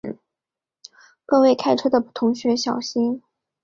[1.27, 3.21] 各位开车的同学小心